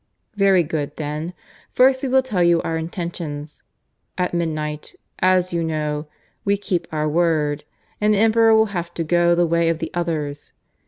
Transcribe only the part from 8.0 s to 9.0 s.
and the Emperor will have